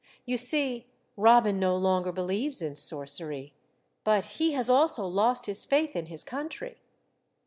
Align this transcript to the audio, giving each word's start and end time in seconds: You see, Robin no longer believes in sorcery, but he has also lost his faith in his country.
You 0.25 0.35
see, 0.39 0.87
Robin 1.15 1.59
no 1.59 1.77
longer 1.77 2.11
believes 2.11 2.63
in 2.63 2.75
sorcery, 2.75 3.53
but 4.03 4.25
he 4.25 4.53
has 4.53 4.67
also 4.67 5.05
lost 5.05 5.45
his 5.45 5.63
faith 5.63 5.95
in 5.95 6.07
his 6.07 6.23
country. 6.23 6.79